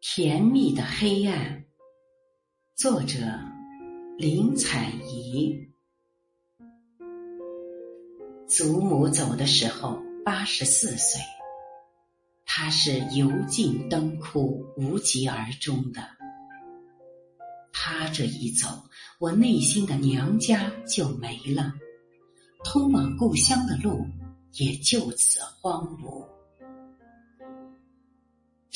[0.00, 1.64] 甜蜜的黑暗，
[2.74, 3.18] 作者
[4.16, 5.56] 林采宜。
[8.48, 11.20] 祖母走的时候八十四岁，
[12.44, 16.02] 她是油尽灯枯、无疾而终的。
[17.72, 18.66] 她这一走，
[19.20, 21.72] 我内心的娘家就没了，
[22.64, 24.04] 通往故乡的路
[24.54, 26.37] 也就此荒芜。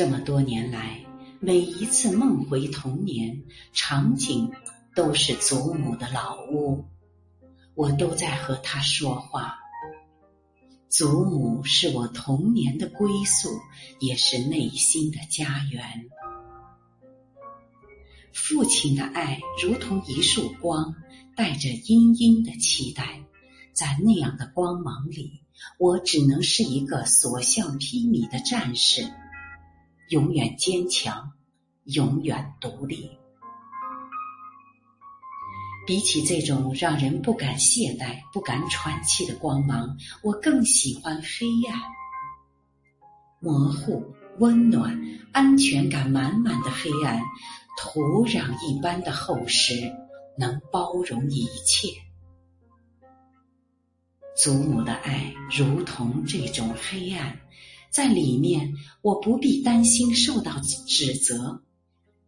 [0.00, 0.98] 这么多年来。
[1.40, 3.42] 每一次梦回童年，
[3.74, 4.50] 场景
[4.94, 6.86] 都是祖母的老屋，
[7.74, 9.58] 我都在和她说话。
[10.88, 13.50] 祖母是我童年的归宿，
[13.98, 16.08] 也是内心的家园。
[18.32, 20.94] 父亲的爱如同一束光，
[21.36, 23.22] 带着殷殷的期待，
[23.74, 25.42] 在那样的光芒里，
[25.78, 29.06] 我只能是一个所向披靡的战士。
[30.10, 31.30] 永远坚强，
[31.84, 33.08] 永远独立。
[35.86, 41.80] 比起这种让人不敢懈怠、不敢喘气的光芒，我更喜欢黑暗。
[43.38, 44.04] 模糊、
[44.40, 47.22] 温暖、安全感满满的黑暗，
[47.78, 49.92] 土壤一般的厚实，
[50.36, 51.88] 能包容一切。
[54.36, 57.38] 祖母的爱如同这种黑暗。
[57.90, 61.60] 在里面，我不必担心受到指责，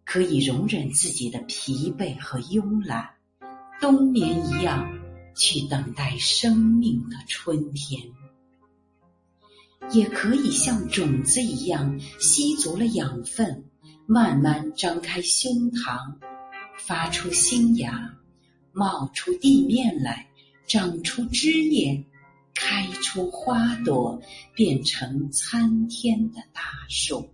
[0.04, 3.08] 可以容忍自己的疲惫和慵懒，
[3.80, 4.98] 冬眠一样
[5.36, 8.00] 去等待生命的春天；
[9.92, 13.64] 也可以像种子一样吸足了养分，
[14.04, 16.16] 慢慢张开胸膛，
[16.76, 18.12] 发出新芽，
[18.72, 20.26] 冒出地面来，
[20.66, 22.04] 长出枝叶。
[22.64, 24.22] 开出花朵，
[24.54, 27.28] 变成参天的大树。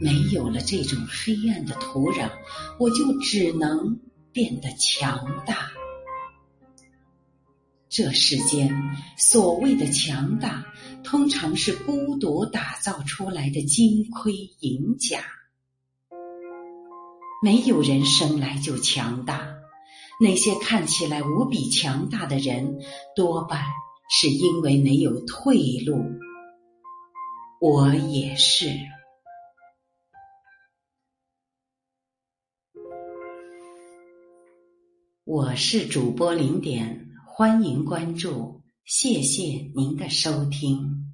[0.00, 2.30] 没有了这种黑暗的土壤，
[2.78, 4.00] 我就只能
[4.32, 5.70] 变得强大。
[7.90, 8.74] 这世间
[9.18, 10.64] 所谓的强大，
[11.04, 15.22] 通常是孤独打造出来的金盔银甲。
[17.42, 19.55] 没有人生来就强大。
[20.18, 22.78] 那些看起来无比强大的人，
[23.14, 23.62] 多半
[24.08, 26.02] 是因为没有退路。
[27.60, 28.70] 我也是。
[35.24, 41.05] 我是主播零点，欢迎关注，谢谢您的收听。